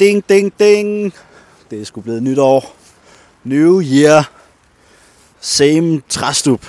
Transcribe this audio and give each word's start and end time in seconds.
Ding, 0.00 0.28
ding, 0.28 0.52
ding. 0.58 1.12
Det 1.70 1.80
er 1.80 1.84
sgu 1.84 2.00
blevet 2.00 2.22
nytår. 2.22 2.76
New 3.44 3.82
year. 3.82 4.30
Same 5.40 6.02
træstup. 6.08 6.66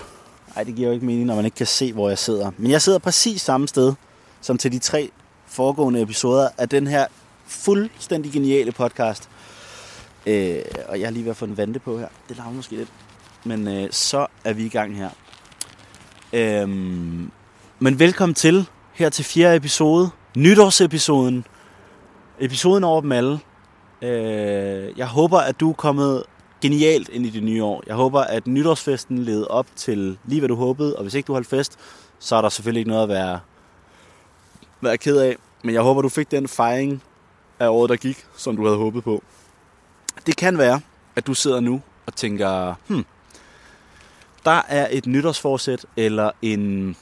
Nej, 0.55 0.63
det 0.63 0.75
giver 0.75 0.87
jo 0.87 0.93
ikke 0.93 1.05
mening, 1.05 1.25
når 1.25 1.35
man 1.35 1.45
ikke 1.45 1.55
kan 1.55 1.67
se, 1.67 1.93
hvor 1.93 2.09
jeg 2.09 2.17
sidder. 2.17 2.51
Men 2.57 2.71
jeg 2.71 2.81
sidder 2.81 2.99
præcis 2.99 3.41
samme 3.41 3.67
sted, 3.67 3.93
som 4.41 4.57
til 4.57 4.71
de 4.71 4.79
tre 4.79 5.09
foregående 5.47 6.01
episoder 6.01 6.49
af 6.57 6.69
den 6.69 6.87
her 6.87 7.05
fuldstændig 7.47 8.31
geniale 8.31 8.71
podcast. 8.71 9.29
Øh, 10.25 10.61
og 10.87 10.99
jeg 10.99 11.05
er 11.05 11.11
lige 11.11 11.23
ved 11.23 11.31
at 11.31 11.37
få 11.37 11.45
en 11.45 11.57
vante 11.57 11.79
på 11.79 11.99
her. 11.99 12.07
Det 12.29 12.37
laver 12.37 12.51
måske 12.51 12.75
lidt. 12.75 12.89
Men 13.43 13.67
øh, 13.67 13.87
så 13.91 14.27
er 14.43 14.53
vi 14.53 14.65
i 14.65 14.69
gang 14.69 14.97
her. 14.97 15.09
Øh, 16.33 16.69
men 17.79 17.99
velkommen 17.99 18.33
til 18.33 18.65
her 18.93 19.09
til 19.09 19.25
fjerde 19.25 19.55
episode. 19.55 20.09
Nytårsepisoden. 20.35 21.45
Episoden 22.39 22.83
over 22.83 23.01
dem 23.01 23.11
alle. 23.11 23.39
Øh, 24.01 24.97
jeg 24.97 25.07
håber, 25.07 25.39
at 25.39 25.59
du 25.59 25.69
er 25.69 25.73
kommet 25.73 26.23
genialt 26.61 27.09
ind 27.09 27.25
i 27.25 27.29
det 27.29 27.43
nye 27.43 27.63
år. 27.63 27.83
Jeg 27.87 27.95
håber, 27.95 28.21
at 28.21 28.47
nytårsfesten 28.47 29.17
levede 29.17 29.47
op 29.47 29.67
til 29.75 30.17
lige 30.25 30.41
hvad 30.41 30.49
du 30.49 30.55
håbede. 30.55 30.95
Og 30.95 31.01
hvis 31.01 31.13
ikke 31.13 31.27
du 31.27 31.33
holdt 31.33 31.47
fest, 31.47 31.79
så 32.19 32.35
er 32.35 32.41
der 32.41 32.49
selvfølgelig 32.49 32.79
ikke 32.79 32.89
noget 32.89 33.03
at 33.03 33.09
være, 33.09 33.39
være 34.81 34.97
ked 34.97 35.17
af. 35.17 35.35
Men 35.63 35.73
jeg 35.73 35.81
håber, 35.81 36.01
du 36.01 36.09
fik 36.09 36.31
den 36.31 36.47
fejring 36.47 37.03
af 37.59 37.69
året, 37.69 37.89
der 37.89 37.95
gik, 37.95 38.25
som 38.35 38.55
du 38.55 38.65
havde 38.65 38.77
håbet 38.77 39.03
på. 39.03 39.23
Det 40.25 40.37
kan 40.37 40.57
være, 40.57 40.81
at 41.15 41.27
du 41.27 41.33
sidder 41.33 41.59
nu 41.59 41.81
og 42.05 42.15
tænker, 42.15 42.73
hmm, 42.87 43.05
der 44.45 44.61
er 44.67 44.87
et 44.91 45.05
nytårsforsæt 45.05 45.85
eller 45.95 46.31
en 46.41 46.95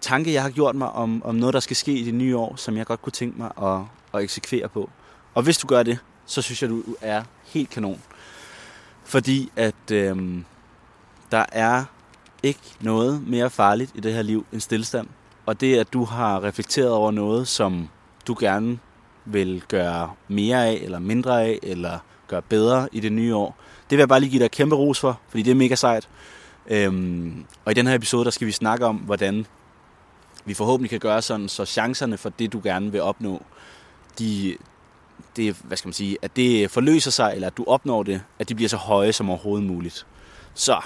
tanke, 0.00 0.32
jeg 0.32 0.42
har 0.42 0.50
gjort 0.50 0.74
mig 0.74 0.90
om, 0.90 1.22
om 1.24 1.34
noget, 1.34 1.52
der 1.52 1.60
skal 1.60 1.76
ske 1.76 1.92
i 1.92 2.04
det 2.04 2.14
nye 2.14 2.36
år, 2.36 2.56
som 2.56 2.76
jeg 2.76 2.86
godt 2.86 3.02
kunne 3.02 3.12
tænke 3.12 3.38
mig 3.38 3.50
at, 3.62 3.80
at 4.16 4.24
eksekvere 4.24 4.68
på. 4.68 4.90
Og 5.34 5.42
hvis 5.42 5.58
du 5.58 5.66
gør 5.66 5.82
det, 5.82 5.98
så 6.26 6.42
synes 6.42 6.62
jeg, 6.62 6.70
du 6.70 6.82
er 7.00 7.22
helt 7.44 7.70
kanon. 7.70 8.00
Fordi 9.04 9.52
at 9.56 9.90
øhm, 9.92 10.44
der 11.30 11.44
er 11.52 11.84
ikke 12.42 12.60
noget 12.80 13.28
mere 13.28 13.50
farligt 13.50 13.90
i 13.94 14.00
det 14.00 14.14
her 14.14 14.22
liv 14.22 14.46
end 14.52 14.60
stillestand. 14.60 15.08
Og 15.46 15.60
det, 15.60 15.78
at 15.78 15.92
du 15.92 16.04
har 16.04 16.44
reflekteret 16.44 16.90
over 16.90 17.10
noget, 17.10 17.48
som 17.48 17.88
du 18.26 18.36
gerne 18.40 18.78
vil 19.24 19.62
gøre 19.68 20.12
mere 20.28 20.66
af, 20.66 20.72
eller 20.82 20.98
mindre 20.98 21.42
af, 21.42 21.58
eller 21.62 21.98
gøre 22.28 22.42
bedre 22.42 22.88
i 22.92 23.00
det 23.00 23.12
nye 23.12 23.34
år. 23.34 23.56
Det 23.90 23.96
vil 23.96 23.98
jeg 23.98 24.08
bare 24.08 24.20
lige 24.20 24.30
give 24.30 24.42
dig 24.42 24.50
kæmpe 24.50 24.76
ros 24.76 25.00
for, 25.00 25.20
fordi 25.28 25.42
det 25.42 25.50
er 25.50 25.54
mega 25.54 25.74
sejt. 25.74 26.08
Øhm, 26.66 27.44
og 27.64 27.72
i 27.72 27.74
den 27.74 27.86
her 27.86 27.94
episode, 27.94 28.24
der 28.24 28.30
skal 28.30 28.46
vi 28.46 28.52
snakke 28.52 28.86
om, 28.86 28.96
hvordan 28.96 29.46
vi 30.44 30.54
forhåbentlig 30.54 30.90
kan 30.90 31.00
gøre 31.00 31.22
sådan, 31.22 31.48
så 31.48 31.64
chancerne 31.64 32.16
for 32.16 32.28
det, 32.28 32.52
du 32.52 32.60
gerne 32.64 32.92
vil 32.92 33.02
opnå, 33.02 33.42
de, 34.18 34.56
det, 35.36 35.56
hvad 35.64 35.76
skal 35.76 35.88
man 35.88 35.92
sige, 35.92 36.18
at 36.22 36.36
det 36.36 36.70
forløser 36.70 37.10
sig, 37.10 37.32
eller 37.34 37.46
at 37.46 37.56
du 37.56 37.64
opnår 37.66 38.02
det, 38.02 38.22
at 38.38 38.48
de 38.48 38.54
bliver 38.54 38.68
så 38.68 38.76
høje 38.76 39.12
som 39.12 39.30
overhovedet 39.30 39.66
muligt. 39.66 40.06
Så, 40.54 40.80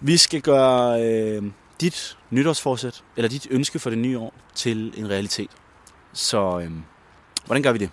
vi 0.00 0.16
skal 0.16 0.40
gøre 0.40 1.02
øh, 1.02 1.42
dit 1.80 2.16
nytårsforsæt, 2.30 3.04
eller 3.16 3.28
dit 3.28 3.46
ønske 3.50 3.78
for 3.78 3.90
det 3.90 3.98
nye 3.98 4.18
år, 4.18 4.34
til 4.54 4.92
en 4.96 5.10
realitet. 5.10 5.50
Så, 6.12 6.60
øh, 6.60 6.70
hvordan 7.46 7.62
gør 7.62 7.72
vi 7.72 7.78
det? 7.78 7.90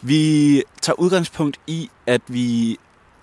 Vi 0.00 0.62
tager 0.82 1.00
udgangspunkt 1.00 1.60
i, 1.66 1.90
at 2.06 2.22
vi 2.28 2.78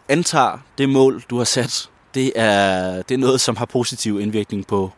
antager 0.10 0.58
det 0.78 0.90
mål, 0.90 1.24
du 1.30 1.38
har 1.38 1.44
sat. 1.44 1.90
Det 2.14 2.32
er, 2.36 3.02
det 3.02 3.14
er 3.14 3.18
noget, 3.18 3.42
som 3.42 3.56
har 3.56 3.66
positiv 3.66 4.20
indvirkning 4.20 4.68
på, 4.68 4.92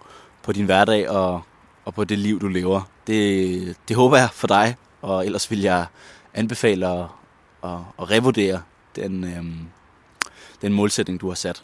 på 0.44 0.52
din 0.52 0.66
hverdag 0.66 1.10
og, 1.10 1.42
og 1.86 1.94
på 1.94 2.04
det 2.04 2.20
liv, 2.20 2.42
du 2.42 2.48
lever. 2.48 2.82
Det, 3.08 3.76
det 3.88 3.96
håber 3.96 4.18
jeg 4.18 4.30
for 4.34 4.48
dig, 4.48 4.76
og 5.02 5.26
ellers 5.26 5.52
vil 5.52 5.62
jeg 5.62 5.86
anbefale 6.34 6.88
at, 6.88 7.06
at, 7.64 7.80
at 8.00 8.12
revurdere 8.12 8.62
den, 8.96 9.24
øhm, 9.24 9.60
den 10.62 10.74
målsætning, 10.74 11.22
du 11.22 11.28
har 11.28 11.36
sat. 11.36 11.64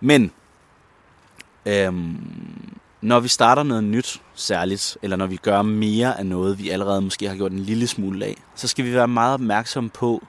Men 0.00 0.30
øhm, 1.66 2.16
når 3.00 3.20
vi 3.20 3.28
starter 3.28 3.62
noget 3.62 3.84
nyt 3.84 4.22
særligt, 4.34 4.98
eller 5.02 5.16
når 5.16 5.26
vi 5.26 5.36
gør 5.36 5.62
mere 5.62 6.18
af 6.18 6.26
noget, 6.26 6.58
vi 6.58 6.70
allerede 6.70 7.00
måske 7.00 7.28
har 7.28 7.36
gjort 7.36 7.52
en 7.52 7.58
lille 7.58 7.86
smule 7.86 8.26
af, 8.26 8.36
så 8.54 8.68
skal 8.68 8.84
vi 8.84 8.94
være 8.94 9.08
meget 9.08 9.34
opmærksomme 9.34 9.90
på, 9.90 10.26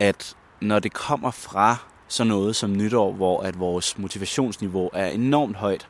at 0.00 0.36
når 0.60 0.78
det 0.78 0.92
kommer 0.92 1.30
fra 1.30 1.76
sådan 2.08 2.28
noget 2.28 2.56
som 2.56 2.76
nytår, 2.76 3.12
hvor 3.12 3.40
at 3.40 3.58
vores 3.58 3.98
motivationsniveau 3.98 4.90
er 4.92 5.06
enormt 5.06 5.56
højt, 5.56 5.88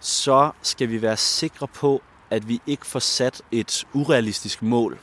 så 0.00 0.50
skal 0.62 0.88
vi 0.88 1.02
være 1.02 1.16
sikre 1.16 1.66
på, 1.66 2.02
at 2.30 2.48
vi 2.48 2.60
ikke 2.66 2.86
får 2.86 2.98
sat 2.98 3.42
et 3.52 3.84
urealistisk 3.92 4.62
mål 4.62 4.98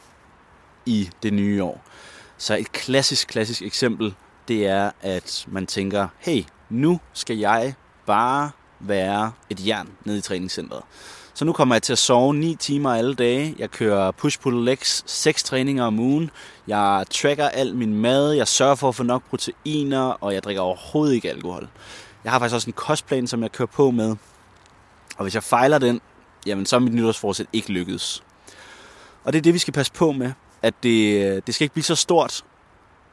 i 0.85 1.09
det 1.23 1.33
nye 1.33 1.63
år. 1.63 1.83
Så 2.37 2.57
et 2.57 2.71
klassisk, 2.71 3.27
klassisk 3.27 3.61
eksempel, 3.61 4.15
det 4.47 4.67
er, 4.67 4.91
at 5.01 5.45
man 5.47 5.67
tænker, 5.67 6.07
hey, 6.19 6.43
nu 6.69 6.99
skal 7.13 7.37
jeg 7.37 7.73
bare 8.05 8.51
være 8.79 9.31
et 9.49 9.67
jern 9.67 9.89
nede 10.05 10.17
i 10.17 10.21
træningscenteret. 10.21 10.83
Så 11.35 11.45
nu 11.45 11.53
kommer 11.53 11.75
jeg 11.75 11.81
til 11.81 11.93
at 11.93 11.99
sove 11.99 12.33
9 12.33 12.55
timer 12.55 12.93
alle 12.93 13.15
dage. 13.15 13.55
Jeg 13.59 13.71
kører 13.71 14.11
push-pull 14.11 14.65
legs 14.65 15.03
6 15.05 15.43
træninger 15.43 15.83
om 15.83 15.99
ugen. 15.99 16.29
Jeg 16.67 17.05
tracker 17.09 17.49
al 17.49 17.75
min 17.75 17.93
mad. 17.93 18.31
Jeg 18.31 18.47
sørger 18.47 18.75
for 18.75 18.89
at 18.89 18.95
få 18.95 19.03
nok 19.03 19.23
proteiner, 19.29 20.01
og 20.01 20.33
jeg 20.33 20.43
drikker 20.43 20.61
overhovedet 20.61 21.13
ikke 21.15 21.29
alkohol. 21.29 21.67
Jeg 22.23 22.31
har 22.31 22.39
faktisk 22.39 22.55
også 22.55 22.69
en 22.69 22.73
kostplan, 22.73 23.27
som 23.27 23.41
jeg 23.41 23.51
kører 23.51 23.67
på 23.67 23.91
med. 23.91 24.15
Og 25.17 25.23
hvis 25.23 25.35
jeg 25.35 25.43
fejler 25.43 25.77
den, 25.77 26.01
jamen 26.45 26.65
så 26.65 26.75
er 26.75 26.79
mit 26.79 26.93
nytårsforsæt 26.93 27.47
ikke 27.53 27.71
lykkedes. 27.71 28.23
Og 29.23 29.33
det 29.33 29.39
er 29.39 29.43
det, 29.43 29.53
vi 29.53 29.59
skal 29.59 29.73
passe 29.73 29.93
på 29.93 30.11
med, 30.11 30.31
at 30.61 30.73
det, 30.83 31.47
det 31.47 31.55
skal 31.55 31.65
ikke 31.65 31.73
blive 31.73 31.83
så 31.83 31.95
stort 31.95 32.43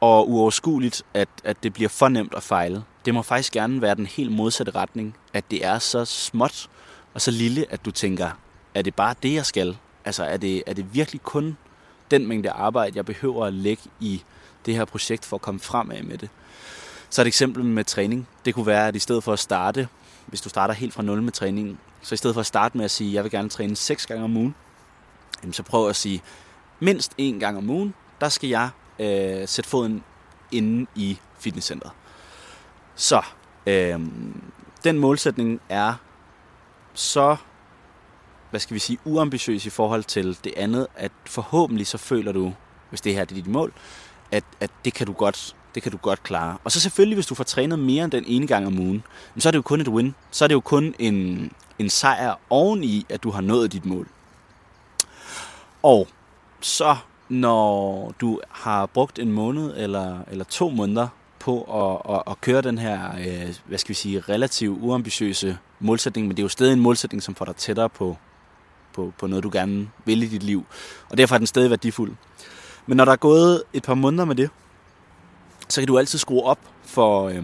og 0.01 0.29
uoverskueligt, 0.29 1.03
at, 1.13 1.29
at 1.43 1.63
det 1.63 1.73
bliver 1.73 1.89
for 1.89 2.07
nemt 2.07 2.33
at 2.33 2.43
fejle. 2.43 2.83
Det 3.05 3.13
må 3.13 3.21
faktisk 3.21 3.53
gerne 3.53 3.81
være 3.81 3.95
den 3.95 4.05
helt 4.05 4.31
modsatte 4.31 4.71
retning, 4.75 5.15
at 5.33 5.51
det 5.51 5.65
er 5.65 5.79
så 5.79 6.05
småt 6.05 6.69
og 7.13 7.21
så 7.21 7.31
lille, 7.31 7.65
at 7.69 7.85
du 7.85 7.91
tænker, 7.91 8.29
er 8.75 8.81
det 8.81 8.95
bare 8.95 9.15
det, 9.23 9.33
jeg 9.33 9.45
skal? 9.45 9.77
Altså 10.05 10.23
er 10.23 10.37
det, 10.37 10.63
er 10.67 10.73
det 10.73 10.93
virkelig 10.93 11.21
kun 11.21 11.57
den 12.11 12.27
mængde 12.27 12.49
arbejde, 12.49 12.97
jeg 12.97 13.05
behøver 13.05 13.45
at 13.45 13.53
lægge 13.53 13.83
i 13.99 14.23
det 14.65 14.75
her 14.75 14.85
projekt 14.85 15.25
for 15.25 15.37
at 15.37 15.41
komme 15.41 15.59
fremad 15.59 16.03
med 16.03 16.17
det? 16.17 16.29
Så 17.09 17.21
et 17.21 17.27
eksempel 17.27 17.63
med 17.63 17.83
træning, 17.83 18.27
det 18.45 18.53
kunne 18.53 18.65
være, 18.65 18.87
at 18.87 18.95
i 18.95 18.99
stedet 18.99 19.23
for 19.23 19.33
at 19.33 19.39
starte, 19.39 19.87
hvis 20.31 20.41
du 20.41 20.49
starter 20.49 20.73
helt 20.73 20.93
fra 20.93 21.03
nul 21.03 21.21
med 21.21 21.31
træningen, 21.31 21.77
så 22.01 22.13
i 22.13 22.17
stedet 22.17 22.33
for 22.33 22.39
at 22.39 22.45
starte 22.45 22.77
med 22.77 22.85
at 22.85 22.91
sige, 22.91 23.13
jeg 23.13 23.23
vil 23.23 23.31
gerne 23.31 23.49
træne 23.49 23.75
6 23.75 24.05
gange 24.05 24.23
om 24.23 24.37
ugen, 24.37 24.55
så 25.51 25.63
prøv 25.63 25.89
at 25.89 25.95
sige, 25.95 26.21
mindst 26.79 27.13
en 27.17 27.39
gang 27.39 27.57
om 27.57 27.69
ugen, 27.69 27.93
der 28.21 28.29
skal 28.29 28.49
jeg 28.49 28.69
øh, 28.99 29.47
sætte 29.47 29.69
foden 29.69 30.03
inde 30.51 30.85
i 30.95 31.19
fitnesscenteret. 31.39 31.91
Så 32.95 33.21
øh, 33.67 33.99
den 34.83 34.99
målsætning 34.99 35.61
er 35.69 35.93
så, 36.93 37.35
hvad 38.49 38.59
skal 38.59 38.73
vi 38.73 38.79
sige, 38.79 38.99
uambitiøs 39.05 39.65
i 39.65 39.69
forhold 39.69 40.03
til 40.03 40.37
det 40.43 40.53
andet, 40.57 40.87
at 40.95 41.11
forhåbentlig 41.25 41.87
så 41.87 41.97
føler 41.97 42.31
du, 42.31 42.53
hvis 42.89 43.01
det 43.01 43.13
her 43.13 43.21
er 43.21 43.25
dit 43.25 43.47
mål, 43.47 43.73
at, 44.31 44.43
at 44.59 44.71
det 44.85 44.93
kan 44.93 45.07
du 45.07 45.13
godt 45.13 45.55
det 45.75 45.83
kan 45.83 45.91
du 45.91 45.97
godt 45.97 46.23
klare. 46.23 46.57
Og 46.63 46.71
så 46.71 46.79
selvfølgelig, 46.79 47.15
hvis 47.15 47.25
du 47.25 47.35
får 47.35 47.43
trænet 47.43 47.79
mere 47.79 48.03
end 48.03 48.11
den 48.11 48.23
ene 48.27 48.47
gang 48.47 48.67
om 48.67 48.79
ugen, 48.79 49.03
så 49.37 49.49
er 49.49 49.51
det 49.51 49.57
jo 49.57 49.61
kun 49.61 49.81
et 49.81 49.87
win. 49.87 50.15
Så 50.31 50.45
er 50.45 50.47
det 50.47 50.55
jo 50.55 50.59
kun 50.59 50.95
en, 50.99 51.51
en 51.79 51.89
sejr 51.89 52.35
oveni, 52.49 53.05
at 53.09 53.23
du 53.23 53.31
har 53.31 53.41
nået 53.41 53.73
dit 53.73 53.85
mål. 53.85 54.07
Og 55.83 56.07
så 56.61 56.95
når 57.29 58.13
du 58.21 58.39
har 58.49 58.85
brugt 58.85 59.19
en 59.19 59.31
måned 59.31 59.73
eller, 59.77 60.19
eller 60.31 60.45
to 60.45 60.69
måneder 60.69 61.07
på 61.39 61.63
at, 61.63 62.15
at, 62.15 62.23
at 62.27 62.41
køre 62.41 62.61
den 62.61 62.77
her, 62.77 63.11
øh, 63.19 63.55
hvad 63.65 63.77
skal 63.77 63.89
vi 63.89 63.93
sige, 63.93 64.19
relativt 64.19 64.79
uambitiøse 64.81 65.57
målsætning, 65.79 66.27
men 66.27 66.37
det 66.37 66.41
er 66.41 66.45
jo 66.45 66.49
stadig 66.49 66.73
en 66.73 66.79
målsætning, 66.79 67.23
som 67.23 67.35
får 67.35 67.45
dig 67.45 67.55
tættere 67.55 67.89
på, 67.89 68.17
på, 68.93 69.13
på 69.17 69.27
noget, 69.27 69.43
du 69.43 69.49
gerne 69.53 69.89
vil 70.05 70.23
i 70.23 70.27
dit 70.27 70.43
liv. 70.43 70.65
Og 71.09 71.17
derfor 71.17 71.35
er 71.35 71.37
den 71.37 71.47
stadig 71.47 71.69
værdifuld. 71.69 72.15
Men 72.85 72.97
når 72.97 73.05
der 73.05 73.11
er 73.11 73.15
gået 73.15 73.63
et 73.73 73.83
par 73.83 73.93
måneder 73.93 74.25
med 74.25 74.35
det, 74.35 74.49
så 75.71 75.81
kan 75.81 75.87
du 75.87 75.97
altid 75.97 76.19
skrue 76.19 76.43
op 76.43 76.59
for, 76.83 77.27
øh, 77.27 77.43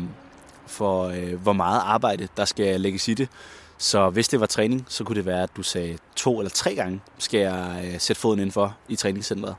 for 0.68 1.04
øh, 1.04 1.34
hvor 1.34 1.54
meget 1.54 1.82
arbejde, 1.86 2.28
der 2.38 2.46
skal 2.46 2.82
lægges 2.82 3.08
i 3.08 3.14
det. 3.14 3.30
Så 3.78 4.10
hvis 4.10 4.28
det 4.28 4.40
var 4.40 4.46
træning, 4.46 4.86
så 4.88 5.04
kunne 5.04 5.16
det 5.16 5.26
være, 5.26 5.44
at 5.44 5.50
du 5.58 5.64
sagde 5.64 5.98
to 6.16 6.40
eller 6.40 6.50
tre 6.50 6.76
gange, 6.76 7.02
skal 7.18 7.40
jeg 7.40 7.82
øh, 7.86 8.00
sætte 8.00 8.20
foden 8.20 8.40
indenfor 8.40 8.76
i 8.90 8.96
træningscenteret. 8.96 9.56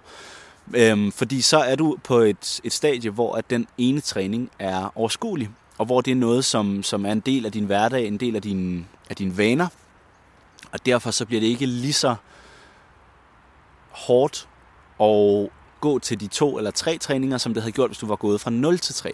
Øhm, 0.75 1.13
fordi 1.13 1.41
så 1.41 1.59
er 1.59 1.77
du 1.77 1.97
på 2.05 2.19
et, 2.19 2.61
et 2.65 2.73
stadie, 2.73 3.11
hvor 3.11 3.35
at 3.35 3.51
den 3.51 3.67
ene 3.79 4.01
træning 4.01 4.51
er 4.59 4.93
overskuelig, 4.99 5.51
og 5.79 5.87
hvor 5.87 6.01
det 6.01 6.11
er 6.11 6.15
noget, 6.15 6.45
som, 6.45 6.83
som 6.83 7.07
er 7.07 7.13
en 7.13 7.21
del 7.21 7.47
af 7.47 7.53
din 7.53 7.65
hverdag, 7.65 8.07
en 8.07 8.17
del 8.17 8.37
af, 8.37 8.43
din, 8.43 8.87
af 9.11 9.17
dine 9.17 9.39
vaner. 9.39 9.67
Og 10.73 10.87
derfor 10.87 11.11
så 11.11 11.25
bliver 11.25 11.41
det 11.41 11.47
ikke 11.47 11.67
lige 11.67 11.93
så 11.93 12.15
hårdt 13.91 14.49
og 14.99 15.51
gå 15.81 15.99
til 15.99 16.21
de 16.21 16.27
to 16.27 16.59
eller 16.59 16.71
tre 16.71 16.99
træninger, 16.99 17.39
som 17.39 17.55
det 17.55 17.63
havde 17.63 17.73
gjort, 17.73 17.91
hvis 17.91 17.99
du 17.99 18.07
var 18.07 18.17
gået 18.17 18.41
fra 18.41 18.51
0 18.51 18.79
til 18.79 18.95
3. 18.95 19.13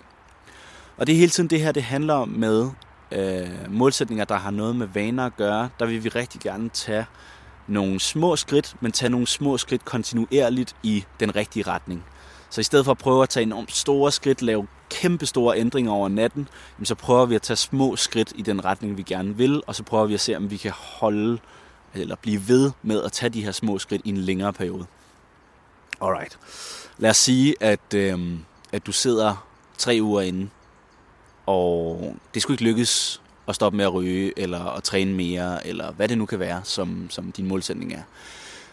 Og 0.96 1.06
det 1.06 1.12
er 1.12 1.16
hele 1.16 1.30
tiden 1.30 1.50
det 1.50 1.60
her, 1.60 1.72
det 1.72 1.82
handler 1.82 2.14
om 2.14 2.28
med 2.28 2.70
øh, 3.12 3.48
målsætninger, 3.68 4.24
der 4.24 4.36
har 4.36 4.50
noget 4.50 4.76
med 4.76 4.86
vaner 4.86 5.26
at 5.26 5.36
gøre. 5.36 5.68
Der 5.78 5.86
vil 5.86 6.04
vi 6.04 6.08
rigtig 6.08 6.40
gerne 6.40 6.68
tage 6.68 7.06
nogle 7.66 8.00
små 8.00 8.36
skridt, 8.36 8.76
men 8.80 8.92
tage 8.92 9.10
nogle 9.10 9.26
små 9.26 9.58
skridt 9.58 9.84
kontinuerligt 9.84 10.76
i 10.82 11.04
den 11.20 11.36
rigtige 11.36 11.62
retning. 11.62 12.04
Så 12.50 12.60
i 12.60 12.64
stedet 12.64 12.84
for 12.84 12.92
at 12.92 12.98
prøve 12.98 13.22
at 13.22 13.28
tage 13.28 13.42
enormt 13.42 13.72
store 13.72 14.12
skridt, 14.12 14.42
lave 14.42 14.66
kæmpe 14.90 15.26
store 15.26 15.58
ændringer 15.58 15.92
over 15.92 16.08
natten, 16.08 16.48
så 16.84 16.94
prøver 16.94 17.26
vi 17.26 17.34
at 17.34 17.42
tage 17.42 17.56
små 17.56 17.96
skridt 17.96 18.32
i 18.36 18.42
den 18.42 18.64
retning, 18.64 18.96
vi 18.96 19.02
gerne 19.02 19.36
vil, 19.36 19.62
og 19.66 19.74
så 19.74 19.82
prøver 19.82 20.06
vi 20.06 20.14
at 20.14 20.20
se, 20.20 20.36
om 20.36 20.50
vi 20.50 20.56
kan 20.56 20.72
holde 20.74 21.38
eller 21.94 22.16
blive 22.16 22.48
ved 22.48 22.70
med 22.82 23.02
at 23.02 23.12
tage 23.12 23.30
de 23.30 23.44
her 23.44 23.52
små 23.52 23.78
skridt 23.78 24.02
i 24.04 24.08
en 24.08 24.16
længere 24.16 24.52
periode. 24.52 24.86
Alright. 26.00 26.38
Lad 26.98 27.10
os 27.10 27.16
sige, 27.16 27.54
at, 27.60 27.94
øh, 27.94 28.38
at 28.72 28.86
du 28.86 28.92
sidder 28.92 29.46
tre 29.78 29.98
uger 30.02 30.20
inde, 30.22 30.48
og 31.46 32.16
det 32.34 32.42
skulle 32.42 32.54
ikke 32.54 32.64
lykkes 32.64 33.20
at 33.48 33.54
stoppe 33.54 33.76
med 33.76 33.84
at 33.84 33.94
ryge, 33.94 34.32
eller 34.36 34.64
at 34.64 34.82
træne 34.82 35.14
mere, 35.14 35.66
eller 35.66 35.92
hvad 35.92 36.08
det 36.08 36.18
nu 36.18 36.26
kan 36.26 36.38
være, 36.38 36.60
som, 36.64 37.06
som 37.10 37.32
din 37.32 37.48
målsætning 37.48 37.92
er. 37.92 38.02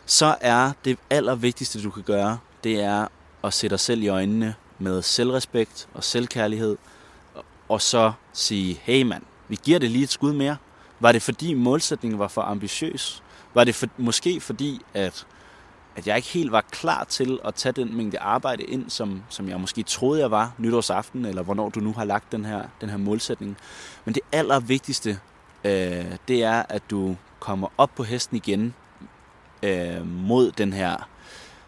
Så 0.06 0.36
er 0.42 0.72
det 0.86 0.98
allervigtigste, 1.10 1.84
du 1.84 1.90
kan 1.90 2.04
gøre, 2.04 2.40
det 2.64 2.82
er 2.82 3.08
at 3.44 3.54
sætte 3.54 3.74
dig 3.74 3.80
selv 3.80 4.04
i 4.04 4.08
øjnene 4.08 4.56
med 4.80 5.02
selvrespekt 5.02 5.88
og 5.94 6.04
selvkærlighed, 6.04 6.78
og 7.70 7.82
så 7.82 8.12
sige, 8.34 8.80
hey 8.84 9.04
mand, 9.04 9.24
vi 9.48 9.60
giver 9.64 9.80
det 9.80 9.92
lige 9.92 10.04
et 10.04 10.10
skud 10.10 10.34
mere. 10.34 10.58
Var 11.00 11.12
det 11.12 11.22
fordi 11.22 11.54
målsætningen 11.54 12.20
var 12.20 12.28
for 12.28 12.42
ambitiøs? 12.42 13.24
Var 13.54 13.64
det 13.64 13.76
for, 13.76 13.88
måske 13.98 14.42
fordi, 14.42 14.82
at, 14.94 15.26
at 15.96 16.08
jeg 16.08 16.16
ikke 16.16 16.28
helt 16.28 16.52
var 16.52 16.62
klar 16.62 17.04
til 17.04 17.40
at 17.46 17.56
tage 17.56 17.74
den 17.74 17.98
mængde 17.98 18.20
arbejde 18.20 18.64
ind, 18.64 18.90
som, 18.90 19.24
som 19.30 19.50
jeg 19.50 19.60
måske 19.60 19.84
troede, 19.84 20.22
jeg 20.22 20.32
var 20.32 20.54
nytårsaften, 20.58 21.26
eller 21.26 21.42
hvornår 21.42 21.70
du 21.70 21.80
nu 21.80 21.94
har 21.94 22.06
lagt 22.06 22.32
den 22.32 22.46
her, 22.46 22.64
den 22.82 22.90
her 22.90 22.98
målsætning. 22.98 23.58
Men 24.06 24.14
det 24.14 24.22
allervigtigste, 24.32 25.20
øh, 25.64 26.06
det 26.28 26.44
er, 26.44 26.64
at 26.70 26.82
du 26.90 27.16
kommer 27.40 27.68
op 27.78 27.90
på 27.96 28.04
hesten 28.04 28.38
igen 28.38 28.74
øh, 29.64 30.08
mod 30.08 30.52
den 30.52 30.74
her 30.74 31.10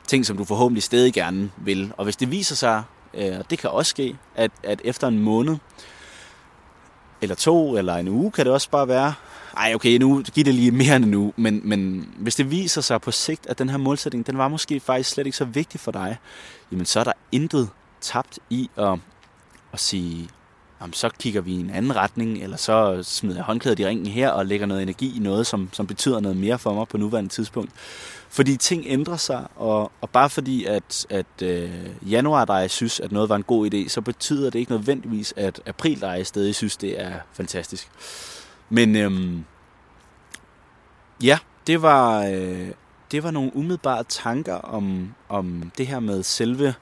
ting, 0.07 0.25
som 0.25 0.37
du 0.37 0.43
forhåbentlig 0.43 0.83
stadig 0.83 1.13
gerne 1.13 1.51
vil. 1.57 1.93
Og 1.97 2.03
hvis 2.03 2.15
det 2.15 2.31
viser 2.31 2.55
sig, 2.55 2.83
øh, 3.13 3.37
det 3.49 3.59
kan 3.59 3.69
også 3.69 3.89
ske, 3.89 4.17
at, 4.35 4.51
at 4.63 4.81
efter 4.83 5.07
en 5.07 5.19
måned, 5.19 5.57
eller 7.23 7.35
to, 7.35 7.77
eller 7.77 7.95
en 7.95 8.07
uge 8.07 8.31
kan 8.31 8.45
det 8.45 8.53
også 8.53 8.69
bare 8.69 8.87
være. 8.87 9.13
Ej, 9.57 9.71
okay, 9.75 9.97
nu 9.97 10.21
giver 10.33 10.45
det 10.45 10.53
lige 10.53 10.71
mere 10.71 10.95
end 10.95 11.05
en 11.05 11.13
uge, 11.13 11.33
men, 11.35 11.61
men 11.63 12.09
hvis 12.17 12.35
det 12.35 12.51
viser 12.51 12.81
sig 12.81 13.01
på 13.01 13.11
sigt, 13.11 13.47
at 13.47 13.59
den 13.59 13.69
her 13.69 13.77
målsætning, 13.77 14.27
den 14.27 14.37
var 14.37 14.47
måske 14.47 14.79
faktisk 14.79 15.09
slet 15.09 15.25
ikke 15.25 15.37
så 15.37 15.45
vigtig 15.45 15.79
for 15.79 15.91
dig, 15.91 16.17
jamen 16.71 16.85
så 16.85 16.99
er 16.99 17.03
der 17.03 17.13
intet 17.31 17.69
tabt 18.01 18.39
i 18.49 18.69
at, 18.77 18.99
at 19.73 19.79
sige, 19.79 20.29
jamen, 20.81 20.93
så 20.93 21.09
kigger 21.19 21.41
vi 21.41 21.51
i 21.51 21.59
en 21.59 21.69
anden 21.69 21.95
retning, 21.95 22.43
eller 22.43 22.57
så 22.57 22.99
smider 23.03 23.35
jeg 23.35 23.43
håndklædet 23.43 23.79
i 23.79 23.85
ringen 23.85 24.05
her 24.05 24.29
og 24.29 24.45
lægger 24.45 24.65
noget 24.65 24.83
energi 24.83 25.17
i 25.17 25.19
noget, 25.19 25.47
som, 25.47 25.69
som 25.71 25.87
betyder 25.87 26.19
noget 26.19 26.37
mere 26.37 26.59
for 26.59 26.73
mig 26.73 26.87
på 26.87 26.97
nuværende 26.97 27.29
tidspunkt. 27.29 27.71
Fordi 28.29 28.57
ting 28.57 28.83
ændrer 28.87 29.17
sig, 29.17 29.47
og, 29.55 29.91
og 30.01 30.09
bare 30.09 30.29
fordi, 30.29 30.65
at, 30.65 31.05
at 31.09 31.41
øh, 31.41 31.71
januar 32.11 32.45
dig 32.45 32.69
synes, 32.69 32.99
at 32.99 33.11
noget 33.11 33.29
var 33.29 33.35
en 33.35 33.43
god 33.43 33.73
idé, 33.73 33.89
så 33.89 34.01
betyder 34.01 34.49
det 34.49 34.59
ikke 34.59 34.71
nødvendigvis, 34.71 35.33
at 35.37 35.61
april 35.65 36.01
dig 36.01 36.27
stadig 36.27 36.55
synes, 36.55 36.77
det 36.77 37.01
er 37.01 37.13
fantastisk. 37.33 37.89
Men 38.69 38.95
øhm, 38.95 39.45
ja, 41.23 41.39
det 41.67 41.81
var, 41.81 42.25
øh, 42.25 42.67
det 43.11 43.23
var 43.23 43.31
nogle 43.31 43.55
umiddelbare 43.55 44.03
tanker 44.03 44.55
om, 44.55 45.13
om 45.29 45.71
det 45.77 45.87
her 45.87 45.99
med 45.99 46.23
selve, 46.23 46.73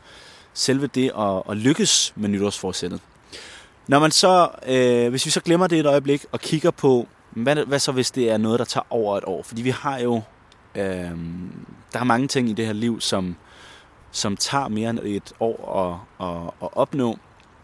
selve 0.53 0.87
det 0.87 1.11
at, 1.17 1.43
at 1.49 1.57
lykkes 1.57 2.13
med 2.15 2.29
nytårsforsættet. 2.29 3.01
Når 3.87 3.99
man 3.99 4.11
så, 4.11 4.49
øh, 4.67 5.09
hvis 5.09 5.25
vi 5.25 5.31
så 5.31 5.41
glemmer 5.41 5.67
det 5.67 5.79
et 5.79 5.85
øjeblik 5.85 6.25
og 6.31 6.39
kigger 6.39 6.71
på, 6.71 7.07
hvad, 7.31 7.55
hvad 7.55 7.79
så 7.79 7.91
hvis 7.91 8.11
det 8.11 8.31
er 8.31 8.37
noget, 8.37 8.59
der 8.59 8.65
tager 8.65 8.85
over 8.89 9.17
et 9.17 9.23
år? 9.27 9.43
Fordi 9.43 9.61
vi 9.61 9.69
har 9.69 9.99
jo, 9.99 10.21
øh, 10.75 11.11
der 11.93 11.99
er 11.99 12.03
mange 12.03 12.27
ting 12.27 12.49
i 12.49 12.53
det 12.53 12.65
her 12.65 12.73
liv, 12.73 13.01
som, 13.01 13.35
som 14.11 14.37
tager 14.37 14.67
mere 14.67 14.89
end 14.89 14.99
et 15.03 15.33
år 15.39 15.79
at, 16.19 16.27
at, 16.27 16.43
at 16.61 16.69
opnå. 16.77 17.17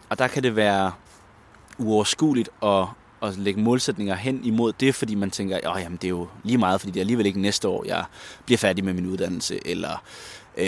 Og 0.08 0.18
der 0.18 0.28
kan 0.28 0.42
det 0.42 0.56
være 0.56 0.92
uoverskueligt 1.78 2.48
at, 2.62 2.84
at 3.22 3.38
lægge 3.38 3.60
målsætninger 3.60 4.14
hen 4.14 4.44
imod 4.44 4.72
det, 4.72 4.94
fordi 4.94 5.14
man 5.14 5.30
tænker, 5.30 5.56
at 5.56 5.90
det 5.90 6.04
er 6.04 6.08
jo 6.08 6.28
lige 6.42 6.58
meget, 6.58 6.80
fordi 6.80 6.90
det 6.90 7.00
er 7.00 7.02
alligevel 7.02 7.26
ikke 7.26 7.40
næste 7.40 7.68
år, 7.68 7.84
jeg 7.84 8.04
bliver 8.44 8.58
færdig 8.58 8.84
med 8.84 8.92
min 8.92 9.06
uddannelse, 9.06 9.66
eller 9.66 10.02
øh, 10.56 10.66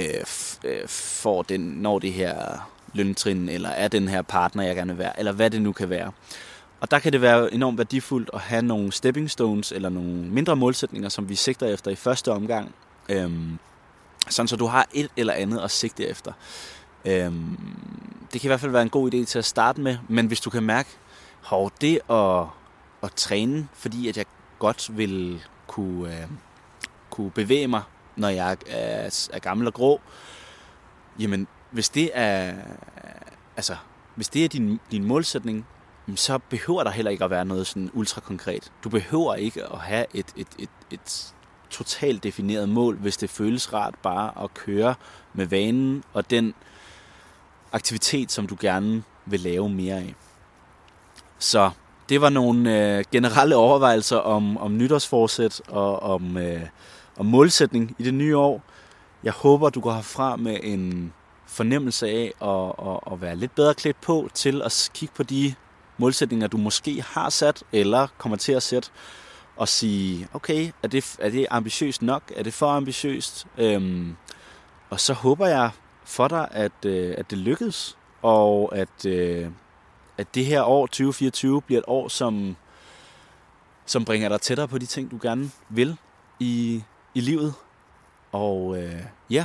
øh 0.65 0.89
får 0.89 1.43
den, 1.43 1.61
når 1.61 1.99
det 1.99 2.13
her 2.13 2.69
løntrin, 2.93 3.49
eller 3.49 3.69
er 3.69 3.89
den 3.89 4.09
her 4.09 4.23
partner, 4.23 4.63
jeg 4.63 4.77
gerne 4.77 4.93
vil 4.93 4.99
være, 4.99 5.19
eller 5.19 5.33
hvad 5.33 5.51
det 5.51 5.63
nu 5.63 5.73
kan 5.73 5.91
være. 5.91 6.13
Og 6.81 6.91
der 6.91 6.99
kan 6.99 7.13
det 7.13 7.21
være 7.21 7.55
enormt 7.55 7.79
værdifuldt 7.79 8.31
at 8.35 8.41
have 8.41 8.63
nogle 8.63 8.93
stepping 8.93 9.31
stones, 9.31 9.73
eller 9.73 9.89
nogle 9.89 10.13
mindre 10.13 10.57
målsætninger, 10.57 11.09
som 11.09 11.29
vi 11.29 11.35
sigter 11.35 11.67
efter 11.67 11.91
i 11.91 11.95
første 11.95 12.33
omgang, 12.33 12.75
øhm, 13.09 13.59
sådan 14.29 14.49
så 14.49 14.57
du 14.57 14.67
har 14.67 14.87
et 14.93 15.11
eller 15.17 15.33
andet 15.33 15.61
at 15.61 15.71
sigte 15.71 16.09
efter. 16.09 16.33
Øhm, 17.05 17.59
det 18.33 18.41
kan 18.41 18.49
i 18.49 18.51
hvert 18.51 18.61
fald 18.61 18.73
være 18.73 18.83
en 18.83 18.91
god 18.91 19.15
idé 19.15 19.25
til 19.25 19.39
at 19.39 19.45
starte 19.45 19.81
med, 19.81 19.99
men 20.09 20.27
hvis 20.27 20.41
du 20.41 20.51
kan 20.51 20.63
mærke, 20.63 20.89
hov, 21.43 21.73
det 21.81 22.01
at, 22.11 22.45
at 23.03 23.13
træne, 23.17 23.69
fordi 23.75 24.09
at 24.09 24.17
jeg 24.17 24.25
godt 24.59 24.97
vil 24.97 25.43
kunne, 25.67 26.21
øh, 26.21 26.27
kunne 27.11 27.31
bevæge 27.31 27.69
mig, 27.69 27.83
når 28.17 28.29
jeg 28.29 28.57
er, 28.67 29.29
er 29.33 29.39
gammel 29.39 29.67
og 29.67 29.75
grå, 29.75 30.01
jamen 31.19 31.47
hvis 31.71 31.89
det 31.89 32.11
er, 32.15 32.55
altså, 33.57 33.77
hvis 34.15 34.29
det 34.29 34.45
er 34.45 34.49
din, 34.49 34.81
din 34.91 35.05
målsætning, 35.05 35.67
så 36.15 36.39
behøver 36.39 36.85
der 36.85 36.91
heller 36.91 37.11
ikke 37.11 37.25
at 37.25 37.31
være 37.31 37.45
noget 37.45 37.67
sådan 37.67 37.91
ultra 37.93 38.21
konkret. 38.21 38.73
Du 38.85 38.89
behøver 38.89 39.35
ikke 39.35 39.65
at 39.73 39.79
have 39.79 40.07
et, 40.15 40.27
et, 40.37 40.49
et, 40.59 40.71
et 40.91 41.35
totalt 41.71 42.23
defineret 42.23 42.69
mål, 42.69 42.97
hvis 42.97 43.17
det 43.17 43.31
føles 43.31 43.73
rart 43.73 43.95
bare 44.03 44.45
at 44.45 44.55
køre 44.55 44.95
med 45.35 45.47
vanen 45.47 46.05
og 46.13 46.31
den 46.31 46.55
aktivitet, 47.73 48.33
som 48.33 48.47
du 48.47 48.57
gerne 48.61 49.03
vil 49.27 49.41
lave 49.41 49.69
mere 49.69 49.97
af. 49.97 50.15
Så 51.39 51.71
det 52.09 52.21
var 52.21 52.29
nogle 52.29 52.97
øh, 52.97 53.05
generelle 53.13 53.57
overvejelser 53.57 54.17
om, 54.17 54.59
om 54.59 54.77
nytårsforsæt 54.77 55.63
og 55.69 56.03
om, 56.03 56.37
øh, 56.37 56.63
om 57.17 57.27
målsætning 57.27 57.97
i 57.99 58.03
det 58.03 58.15
nye 58.15 58.37
år. 58.37 58.63
Jeg 59.25 59.33
håber, 59.33 59.71
du 59.71 59.81
går 59.81 59.93
herfra 59.93 60.37
med 60.37 60.59
en 60.63 61.13
fornemmelse 61.51 62.09
af 62.09 62.33
at, 62.43 62.89
at, 62.91 63.13
at 63.13 63.21
være 63.21 63.37
lidt 63.37 63.55
bedre 63.55 63.75
klædt 63.75 64.01
på 64.01 64.29
til 64.35 64.63
at 64.63 64.91
kigge 64.95 65.15
på 65.15 65.23
de 65.23 65.55
målsætninger, 65.99 66.47
du 66.47 66.57
måske 66.57 67.03
har 67.03 67.31
sat 67.31 67.63
eller 67.73 68.07
kommer 68.19 68.37
til 68.37 68.53
at 68.53 68.63
sætte, 68.63 68.91
og 69.57 69.69
sige, 69.69 70.29
okay, 70.33 70.73
er 70.83 70.89
det, 70.89 71.17
er 71.19 71.31
det 71.31 71.47
ambitiøst 71.51 72.03
nok? 72.03 72.33
Er 72.37 72.43
det 72.43 72.55
for 72.55 72.67
ambitiøst? 72.67 73.47
Øhm, 73.59 74.17
og 74.91 75.01
så 75.01 75.13
håber 75.13 75.47
jeg 75.47 75.71
for 76.05 76.29
dig, 76.29 76.49
at, 76.51 76.85
øh, 76.87 77.15
at 77.19 77.31
det 77.31 77.39
lykkes, 77.39 77.99
og 78.23 78.77
at, 78.77 79.07
øh, 79.07 79.49
at 80.19 80.35
det 80.35 80.47
her 80.47 80.63
år, 80.63 80.87
2024, 80.87 81.63
bliver 81.63 81.79
et 81.79 81.85
år, 81.89 82.09
som, 82.09 82.57
som 83.87 84.05
bringer 84.05 84.29
dig 84.29 84.41
tættere 84.41 84.69
på 84.69 84.79
de 84.79 84.87
ting, 84.87 85.11
du 85.11 85.19
gerne 85.23 85.51
vil 85.69 85.97
i, 86.41 86.83
i 87.15 87.21
livet. 87.21 87.55
Og 88.33 88.83
øh, 88.83 89.03
ja, 89.31 89.45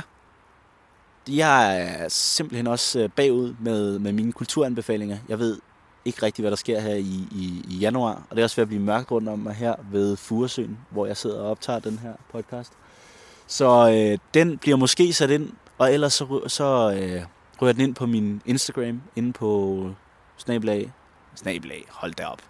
jeg 1.28 1.80
er 1.80 2.04
øh, 2.04 2.10
simpelthen 2.10 2.66
også 2.66 3.00
øh, 3.00 3.08
bagud 3.08 3.54
med, 3.60 3.98
med 3.98 4.12
mine 4.12 4.32
kulturanbefalinger. 4.32 5.18
Jeg 5.28 5.38
ved 5.38 5.58
ikke 6.04 6.22
rigtig, 6.22 6.42
hvad 6.42 6.50
der 6.50 6.56
sker 6.56 6.80
her 6.80 6.94
i, 6.94 7.28
i, 7.32 7.64
i 7.68 7.76
januar, 7.76 8.22
og 8.30 8.36
det 8.36 8.38
er 8.38 8.44
også 8.44 8.56
ved 8.56 8.62
at 8.62 8.68
blive 8.68 8.82
mørkt 8.82 9.10
rundt 9.10 9.28
om 9.28 9.38
mig 9.38 9.54
her 9.54 9.74
ved 9.92 10.16
Furesøen, 10.16 10.78
hvor 10.90 11.06
jeg 11.06 11.16
sidder 11.16 11.40
og 11.40 11.50
optager 11.50 11.78
den 11.78 11.98
her 11.98 12.12
podcast. 12.32 12.72
Så 13.46 13.90
øh, 13.90 14.18
den 14.34 14.58
bliver 14.58 14.76
måske 14.76 15.12
sat 15.12 15.30
ind, 15.30 15.50
og 15.78 15.92
ellers 15.92 16.12
så, 16.12 16.40
så 16.46 16.92
øh, 17.00 17.22
ryger 17.62 17.72
den 17.72 17.82
ind 17.82 17.94
på 17.94 18.06
min 18.06 18.42
Instagram, 18.46 19.02
inde 19.16 19.32
på 19.32 19.90
snablag, 20.36 20.92
snablag, 21.34 21.84
hold 21.90 22.14
da 22.14 22.24
op, 22.24 22.40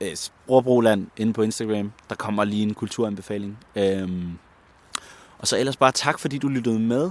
øh, 0.00 0.16
Brorbroland 0.46 1.06
inde 1.16 1.32
på 1.32 1.42
Instagram. 1.42 1.92
Der 2.08 2.14
kommer 2.14 2.44
lige 2.44 2.62
en 2.62 2.74
kulturanbefaling. 2.74 3.58
Øhm, 3.76 4.38
og 5.38 5.48
så 5.48 5.58
ellers 5.58 5.76
bare 5.76 5.92
tak, 5.92 6.18
fordi 6.18 6.38
du 6.38 6.48
lyttede 6.48 6.78
med 6.78 7.10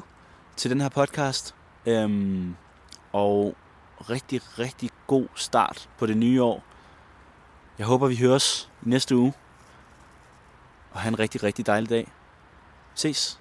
til 0.56 0.72
den 0.72 0.82
her 0.82 0.90
podcast. 0.90 1.56
Øhm, 1.86 2.56
og 3.12 3.56
rigtig, 4.10 4.42
rigtig 4.60 4.90
god 5.08 5.28
start 5.36 5.90
på 5.98 6.06
det 6.06 6.18
nye 6.18 6.44
år. 6.44 6.64
Jeg 7.78 7.86
håber, 7.86 8.08
vi 8.08 8.16
høres 8.16 8.70
næste 8.82 9.16
uge. 9.16 9.34
Og 10.92 11.00
have 11.00 11.08
en 11.08 11.20
rigtig, 11.20 11.44
rigtig 11.44 11.68
dejlig 11.68 11.90
dag. 11.90 12.12
Ses. 12.96 13.41